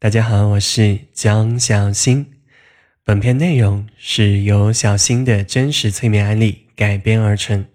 [0.00, 2.24] 大家好，我是江小新。
[3.02, 7.66] 本片内容是由小新的真实催眠案例改编而成。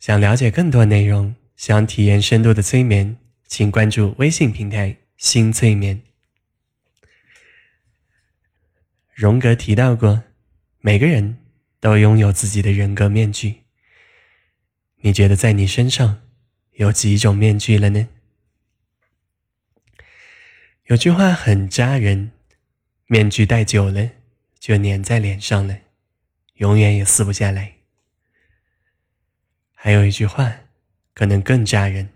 [0.00, 6.02] 想了解更多内容，想体验深度的催眠，请关注微信平台“新催眠”。
[9.14, 10.24] 荣格提到过，
[10.80, 11.38] 每个人
[11.78, 13.62] 都拥有自己的人格面具。
[15.02, 16.20] 你觉得在你身上
[16.72, 18.08] 有几种面具了呢？
[20.84, 22.32] 有句话很扎人，
[23.06, 24.10] 面具戴久了
[24.58, 25.78] 就粘在脸上了，
[26.56, 27.76] 永远也撕不下来。
[29.72, 30.54] 还有一句话
[31.14, 32.10] 可能更扎人，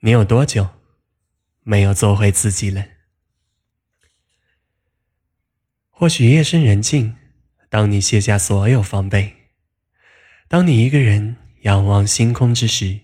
[0.00, 0.70] 你有多久
[1.60, 2.86] 没有做回自己了？
[5.90, 7.14] 或许夜深人静，
[7.68, 9.50] 当你卸下所有防备，
[10.48, 13.00] 当你一个人仰望星空之时，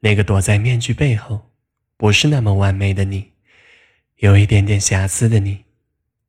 [0.00, 1.50] 那个躲在面具背后。
[2.04, 3.32] 不是那么完美的你，
[4.16, 5.64] 有一点点瑕疵的你，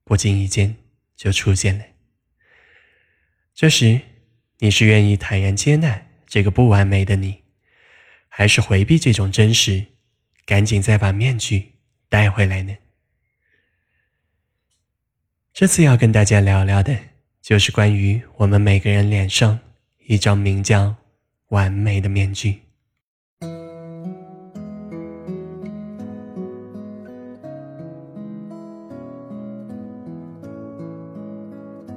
[0.06, 0.78] 不经意间
[1.18, 1.84] 就出现了。
[3.54, 4.00] 这时，
[4.60, 7.44] 你是愿意坦然接纳这个不完美的你，
[8.30, 9.88] 还是回避这种真实，
[10.46, 11.74] 赶紧再把面具
[12.08, 12.78] 带回来呢？
[15.52, 16.98] 这次要跟大家聊聊的，
[17.42, 19.60] 就是关于我们每个人脸上
[20.06, 20.96] 一张名叫
[21.52, 22.62] “完美的”面具。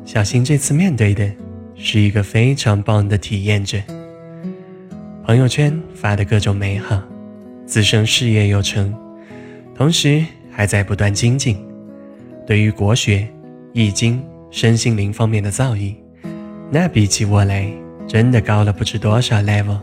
[0.09, 1.31] 小新这次面对的
[1.75, 3.77] 是一个非常棒的体验者，
[5.23, 6.99] 朋友圈发的各种美好，
[7.67, 8.91] 自身事业有成，
[9.75, 11.63] 同时还在不断精进。
[12.47, 13.29] 对于国学、
[13.75, 14.19] 易经、
[14.51, 15.95] 身心灵方面的造诣，
[16.71, 17.71] 那比起我来
[18.07, 19.79] 真的高了不知多少 level。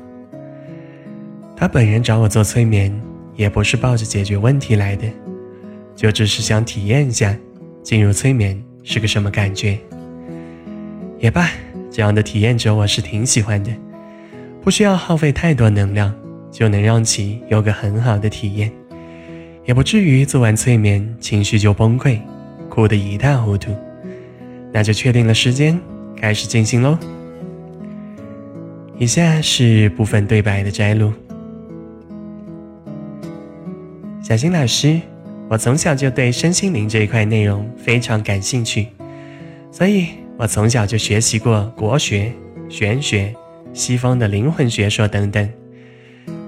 [1.56, 2.92] 他本人找我做催眠，
[3.36, 5.08] 也不是抱着解决问题来的，
[5.96, 7.38] 就只是想体验一下
[7.84, 9.78] 进入催眠是个什么感觉。
[11.26, 11.50] 也罢，
[11.90, 13.72] 这样的体验者我是挺喜欢的，
[14.62, 16.14] 不需要耗费太多能量，
[16.52, 18.72] 就能让其有个很好的体验，
[19.66, 22.20] 也不至于做完催眠情绪就崩溃，
[22.70, 23.76] 哭得一塌糊涂。
[24.72, 25.82] 那就确定了时间，
[26.16, 26.96] 开始进行喽。
[29.00, 31.12] 以下是部分对白的摘录。
[34.22, 35.02] 小新老师，
[35.50, 38.90] 我从小就对身心灵这一块内容非常感兴趣，
[39.72, 40.10] 所以。
[40.38, 42.32] 我从小就学习过国学、
[42.68, 43.34] 玄学、
[43.74, 45.50] 西方的灵魂学说等等，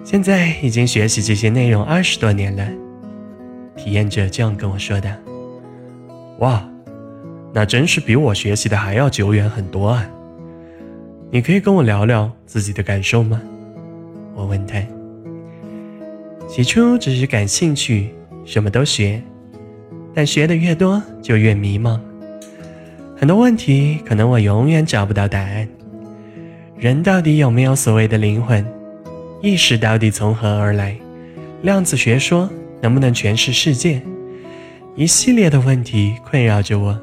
[0.03, 2.68] 现在已经学习这些内容二十多年了。
[3.78, 5.16] 体验者这样跟我说的
[6.40, 6.68] ：“哇，
[7.53, 10.09] 那真是比我学习的还要久远很多啊！
[11.31, 13.42] 你可以跟我聊聊自己的感受吗？”
[14.36, 14.81] 我问他。
[16.47, 18.09] 起初只是感兴趣，
[18.46, 19.22] 什么都学，
[20.14, 22.00] 但学的越多就越迷茫。
[23.19, 25.67] 很多问题可能我永远找不到答案。
[26.78, 28.63] 人到底有没有所谓的灵魂？
[29.41, 30.95] 意识到底从何而来？
[31.63, 32.47] 量子学说
[32.79, 34.00] 能不能诠释世界？
[34.95, 36.95] 一系列的问题困扰着我。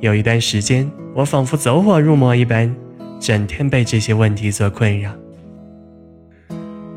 [0.00, 2.74] 有一段时间，我仿佛走火入魔一般，
[3.18, 5.10] 整天被这些问题所困扰。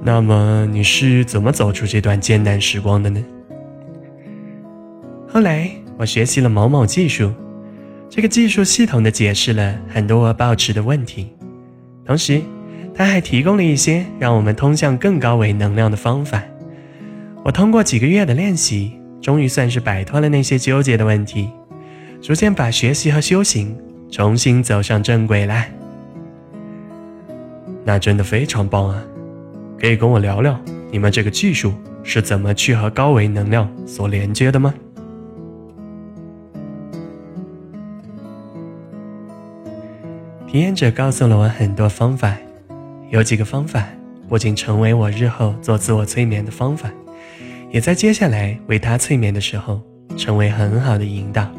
[0.02, 3.24] 那么你是怎么走出这段艰难时光的呢？
[5.30, 7.32] 后来我学习了某某技术。
[8.16, 11.30] 这个技术系统的解释了很多我抱持的问题，
[12.06, 12.40] 同时，
[12.94, 16.44] 它还提供了一些让我们通向更高维能量的方法。
[17.44, 21.50] 我通过几个月的练习，终于算是摆脱了那些纠结的问题，
[22.22, 23.76] 逐渐把学习和修行
[24.12, 25.74] 重新走上正轨来。
[27.84, 29.04] 那真的非常棒啊！
[29.80, 31.74] 可以跟我聊聊你们这个技术
[32.04, 34.72] 是怎么去和高维能量所连接的吗？
[40.54, 42.38] 体验者告诉了我很多方法，
[43.10, 43.88] 有几个方法
[44.30, 46.92] 不仅成为我日后做自我催眠的方法，
[47.72, 49.82] 也在接下来为他催眠的时候
[50.16, 51.52] 成为很好的引导，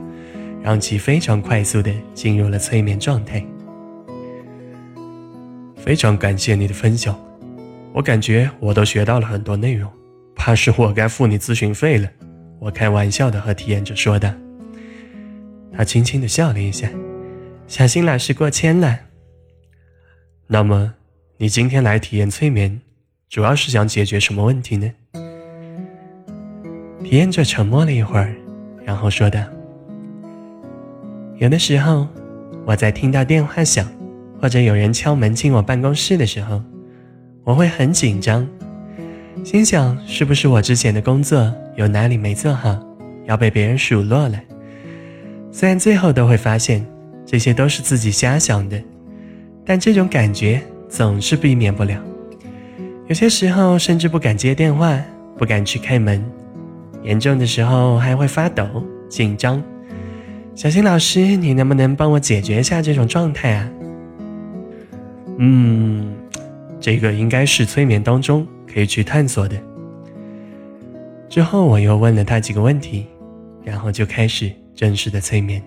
[0.62, 3.44] 让其非常快速的进入了催眠状态。
[5.74, 7.18] 非常感谢你的分享，
[7.92, 9.90] 我感觉我都学到了很多内容，
[10.36, 12.08] 怕是我该付你咨询费了。
[12.60, 14.32] 我开玩笑的和体验者说的。
[15.76, 16.88] 他轻轻的笑了一下。
[17.66, 18.98] 小新老师过谦了。
[20.46, 20.94] 那么，
[21.38, 22.80] 你今天来体验催眠，
[23.30, 24.92] 主要是想解决什么问题呢？
[27.02, 28.34] 体验者沉默了一会儿，
[28.84, 29.40] 然后说道
[31.40, 32.06] ：“有的时候，
[32.66, 33.90] 我在听到电话响，
[34.40, 36.62] 或者有人敲门进我办公室的时候，
[37.44, 38.46] 我会很紧张，
[39.42, 42.78] 心想是不是我之前的工作有哪里没做好，
[43.24, 44.38] 要被别人数落了。
[45.50, 46.84] 虽然最后都会发现
[47.26, 48.80] 这些都是自己瞎想的，
[49.64, 52.00] 但这种感觉总是避免不了。
[53.06, 54.98] 有些时候甚至不敢接电话，
[55.36, 56.24] 不敢去开门，
[57.02, 58.66] 严重的时候还会发抖、
[59.08, 59.62] 紧张。
[60.54, 63.70] 小新老师，你能不能帮我解决一下这种状态啊？
[65.38, 66.14] 嗯，
[66.80, 69.56] 这个应该是催眠当中可以去探索的。
[71.28, 73.06] 之后我又问了他几个问题，
[73.64, 75.60] 然后就开始正式的催眠。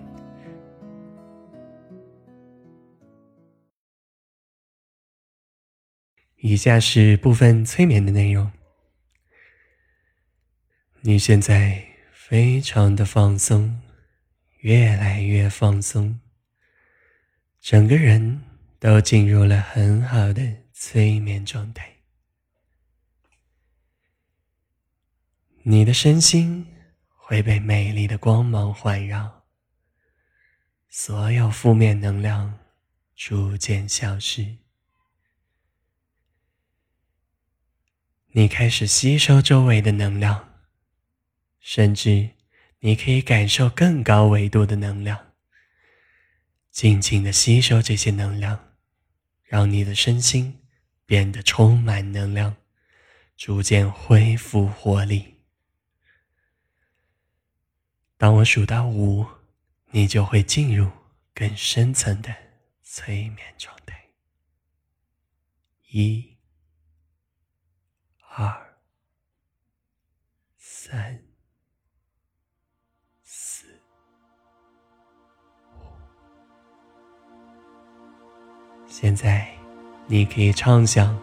[6.38, 8.50] 以下是部分催眠的内容。
[11.00, 13.80] 你现在非常的放松，
[14.58, 16.20] 越来越放松，
[17.60, 18.42] 整个人。
[18.80, 20.40] 都进入了很好的
[20.72, 21.96] 催眠状态，
[25.64, 26.64] 你的身心
[27.16, 29.42] 会被美丽的光芒环绕，
[30.88, 32.60] 所有负面能量
[33.16, 34.58] 逐渐消失，
[38.38, 40.60] 你开始吸收周围的能量，
[41.58, 42.30] 甚至
[42.78, 45.32] 你可以感受更高维度的能量，
[46.70, 48.76] 静静的吸收这些能量。
[49.42, 50.60] 让你的身心
[51.04, 52.54] 变得充满能量，
[53.36, 55.34] 逐渐恢复活力。
[58.16, 59.26] 当我数到五，
[59.90, 60.88] 你就会进入
[61.34, 62.32] 更深层的
[62.84, 64.00] 催眠状态。
[65.90, 66.37] 一、
[68.40, 68.56] 二、
[70.56, 71.18] 三、
[73.24, 73.66] 四、
[75.74, 75.82] 五。
[78.86, 79.48] 现在，
[80.06, 81.18] 你可以畅想，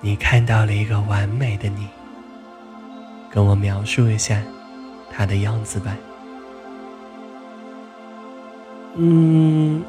[0.00, 1.86] 你看到了一个完美的你。
[3.30, 4.42] 跟我描述一下
[5.10, 5.94] 他的样子吧。
[8.94, 9.84] 嗯，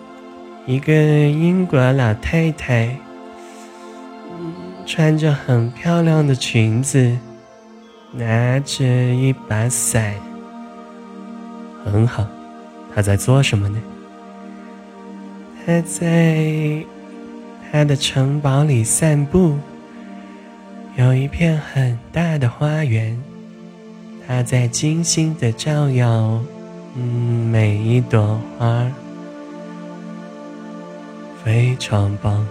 [0.66, 3.00] 一个英国老太太，
[4.86, 7.18] 穿着很漂亮的裙子，
[8.14, 10.14] 拿着一把伞，
[11.84, 12.26] 很好。
[12.94, 13.78] 他在做什么呢？
[15.66, 16.86] 他在
[17.72, 19.58] 他的城堡里散步，
[20.96, 23.20] 有一片很大的花园。
[24.28, 26.40] 他在精心的照耀，
[26.96, 28.90] 嗯，每一朵花，
[31.44, 32.48] 非常棒。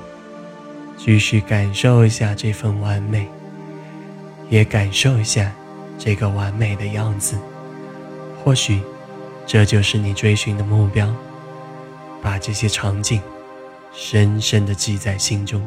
[1.05, 3.29] 继续感受一下这份完美，
[4.49, 5.53] 也感受一下
[5.99, 7.37] 这个完美的样子。
[8.43, 8.81] 或许，
[9.47, 11.15] 这就是你追寻的目标。
[12.23, 13.21] 把这些场景
[13.93, 15.61] 深深的记在心中。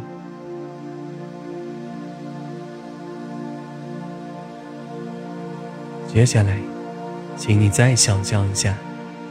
[6.11, 6.57] 接下来，
[7.37, 8.75] 请你再想象一下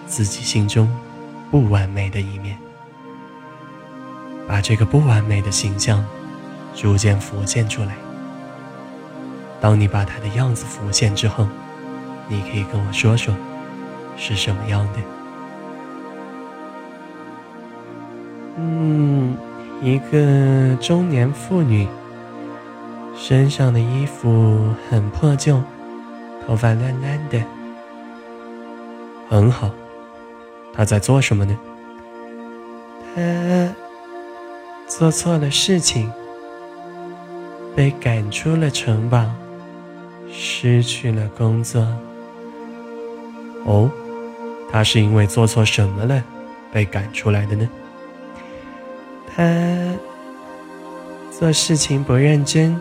[0.06, 0.88] 自己心中
[1.50, 2.56] 不完美的一面，
[4.46, 6.04] 把这个不完美的形象
[6.75, 7.96] 逐渐浮现出来。
[9.60, 11.46] 当你把它的样子浮现之后，
[12.28, 13.34] 你可以跟我说说
[14.16, 15.00] 是什么样的。
[18.58, 19.37] 嗯，
[19.82, 21.87] 一个中年妇女，
[23.16, 25.60] 身上的衣服很破旧，
[26.46, 27.43] 头发乱乱的。
[29.29, 29.70] 很好，
[30.72, 31.58] 她在做什么呢？
[33.15, 33.20] 她
[34.88, 36.10] 做错了事情，
[37.74, 39.28] 被赶出了城堡，
[40.32, 41.86] 失去了工作。
[43.64, 43.90] 哦，
[44.70, 46.22] 他是因为做错什么了，
[46.72, 47.69] 被赶出来的呢？
[49.34, 49.44] 他
[51.32, 52.81] 做事情不认真，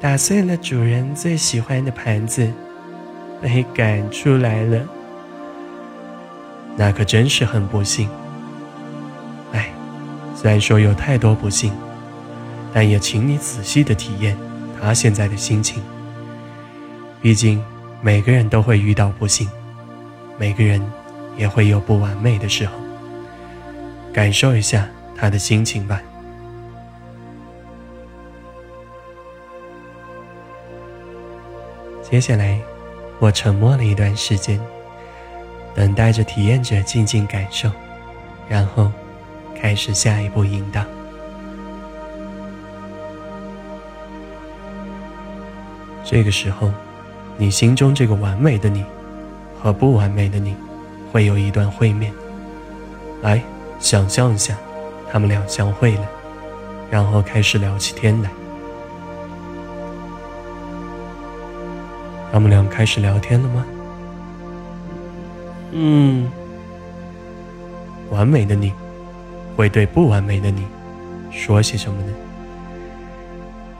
[0.00, 2.48] 打碎了主人最喜欢的盘子，
[3.42, 4.88] 被赶出来了。
[6.76, 8.08] 那可真是很不幸。
[10.40, 11.70] 虽然说有太多不幸，
[12.72, 14.34] 但也请你仔细的体验
[14.80, 15.82] 他现在的心情。
[17.20, 17.62] 毕竟
[18.00, 19.46] 每个人都会遇到不幸，
[20.38, 20.80] 每个人
[21.36, 22.72] 也会有不完美的时候。
[24.12, 24.88] 感受一下。
[25.20, 26.00] 他的心情吧。
[32.02, 32.58] 接下来，
[33.18, 34.58] 我沉默了一段时间，
[35.74, 37.70] 等待着体验者静静感受，
[38.48, 38.90] 然后
[39.60, 40.82] 开始下一步引导。
[46.02, 46.72] 这个时候，
[47.36, 48.84] 你心中这个完美的你
[49.60, 50.56] 和不完美的你
[51.12, 52.10] 会有一段会面。
[53.22, 53.42] 来，
[53.78, 54.56] 想象一下。
[55.12, 56.08] 他们俩相会了，
[56.88, 58.30] 然后开始聊起天来。
[62.30, 63.66] 他们俩开始聊天了吗？
[65.72, 66.30] 嗯。
[68.08, 68.72] 完美的你，
[69.60, 70.66] 会对不完美的你
[71.30, 72.12] 说些什么呢？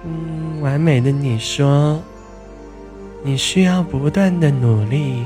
[0.04, 1.98] 嗯，完美的你说，
[3.22, 5.24] 你需要不断的努力，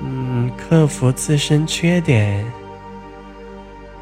[0.00, 2.44] 嗯，克服自身缺点，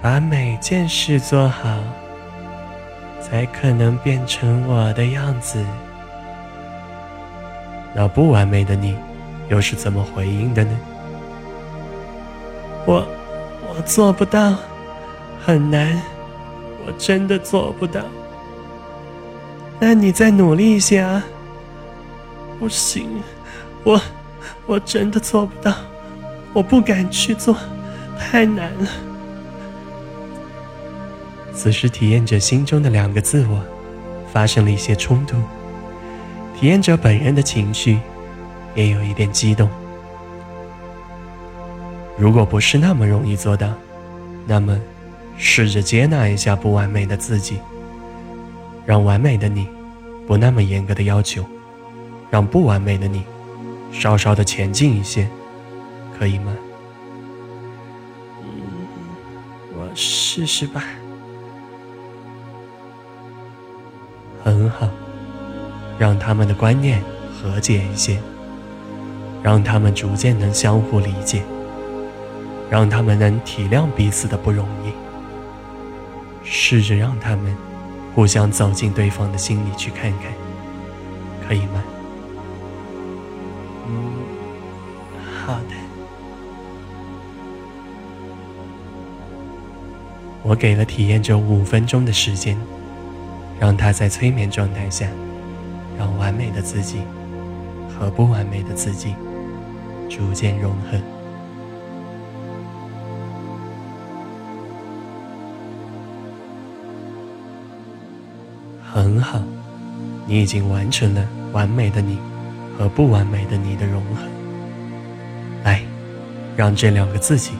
[0.02, 1.78] 把每件事做好，
[3.18, 5.64] 才可能变成我的样子。
[7.94, 8.94] 那不完美的你，
[9.48, 10.78] 又是怎么回应的呢？
[12.84, 13.06] 我。
[13.66, 14.54] 我做不到，
[15.44, 16.00] 很难，
[16.86, 18.00] 我真的做不到。
[19.78, 21.22] 那你再努力一些啊！
[22.58, 23.22] 不行，
[23.82, 24.00] 我
[24.64, 25.74] 我真的做不到，
[26.54, 27.54] 我不敢去做，
[28.18, 28.88] 太难了。
[31.52, 33.60] 此时，体验者心中的两个自我
[34.32, 35.36] 发生了一些冲突，
[36.58, 37.98] 体验者本人的情绪
[38.74, 39.68] 也有一点激动。
[42.16, 43.68] 如果不是那么容易做到，
[44.46, 44.80] 那么
[45.36, 47.58] 试着接纳一下不完美的自己，
[48.86, 49.68] 让完美的你
[50.26, 51.44] 不那么严格的要求，
[52.30, 53.24] 让不完美的你
[53.92, 55.28] 稍稍的前进一些，
[56.18, 56.54] 可以吗？
[58.42, 58.46] 嗯，
[59.74, 60.84] 我试试吧。
[64.42, 64.88] 很好，
[65.98, 68.18] 让他们的观念和解一些，
[69.42, 71.42] 让他们逐渐能相互理解。
[72.70, 74.83] 让他们能体谅彼此的不容易，
[76.44, 77.56] 试着让他们
[78.14, 80.32] 互相走进对方的心里去看看，
[81.48, 81.82] 可以吗？
[83.88, 84.12] 嗯，
[85.44, 85.74] 好的。
[90.42, 92.56] 我给了体验者五分钟的时间，
[93.58, 95.08] 让他在催眠状态下，
[95.98, 96.98] 让完美的自己
[97.88, 99.14] 和不完美的自己
[100.08, 100.98] 逐渐融合。
[108.94, 109.42] 很好，
[110.24, 112.16] 你已经完成了完美的你
[112.78, 114.22] 和不完美的你的融合。
[115.64, 115.82] 来，
[116.56, 117.50] 让这两个自己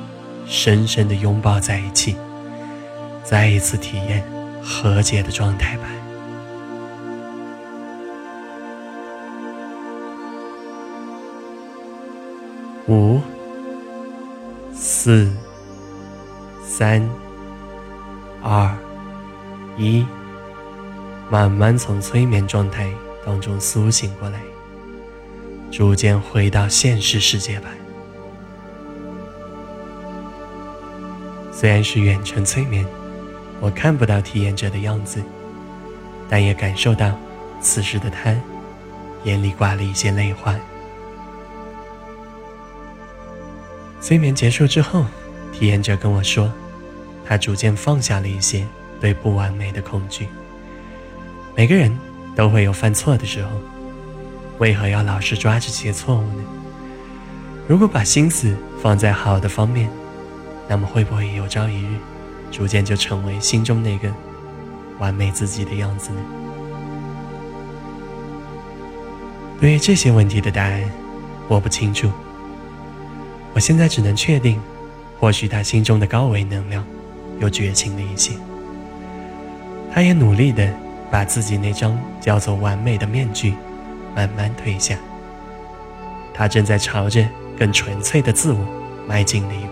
[0.47, 2.15] 深深的拥抱在一起，
[3.25, 4.25] 再一次体验
[4.63, 5.89] 和解的状态吧。
[12.87, 13.21] 五、
[14.73, 15.29] 四、
[16.63, 17.05] 三、
[18.41, 18.73] 二、
[19.77, 20.07] 一。
[21.31, 22.93] 慢慢从催眠状态
[23.25, 24.41] 当中苏醒过来，
[25.71, 27.71] 逐渐回到现实世界吧。
[31.51, 32.85] 虽然是远程催眠，
[33.61, 35.23] 我看不到体验者的样子，
[36.29, 37.19] 但也感受到
[37.61, 38.35] 此时的他
[39.25, 40.55] 眼里挂了一些泪花。
[44.01, 45.07] 催眠结束之后，
[45.53, 46.53] 体验者跟我说，
[47.25, 48.67] 他逐渐放下了一些
[49.01, 50.29] 对不完美的恐惧。
[51.57, 51.97] 每个人
[52.35, 53.49] 都会有犯错的时候，
[54.59, 56.45] 为何要老是抓着这些错误呢？
[57.69, 59.89] 如果把心思放在好的方面，
[60.69, 61.97] 那么会不会有朝一日，
[62.51, 64.13] 逐渐就成为心中那个
[64.99, 66.17] 完美自己的样子呢？
[69.61, 70.83] 对于这些问题的答案，
[71.47, 72.11] 我不清楚。
[73.55, 74.61] 我现在只能确定，
[75.21, 76.85] 或许他心中的高维能量
[77.39, 78.33] 又绝情了一些，
[79.93, 80.84] 他也努力的。
[81.15, 83.55] 把自己那张叫做完美的面具
[84.17, 84.99] 慢慢褪下，
[86.35, 87.25] 他正在朝着
[87.57, 88.67] 更纯粹的自我
[89.07, 89.71] 迈进了一步。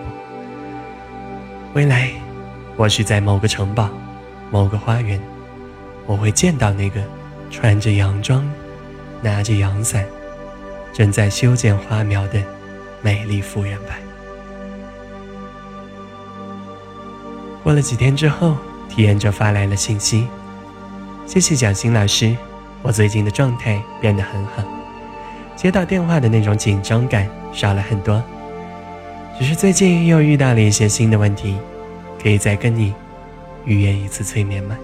[1.75, 2.13] 未来，
[2.77, 3.91] 或许在某个城堡、
[4.53, 5.21] 某个花园，
[6.07, 7.03] 我会见到那个
[7.51, 8.49] 穿着洋装、
[9.21, 10.07] 拿着阳伞、
[10.93, 12.41] 正在修剪花苗的
[13.01, 13.99] 美丽妇人吧。
[17.65, 18.57] 过了几天之后，
[18.89, 20.29] 体验者发来了信息。
[21.25, 22.37] 谢谢蒋欣老师，
[22.83, 24.63] 我最近的状态变得很好，
[25.57, 28.23] 接到电话的那种紧张感少了很多，
[29.39, 31.57] 只是最近又遇到了一些新的问题，
[32.23, 32.93] 可以再跟你
[33.65, 34.77] 预约一次催眠吗？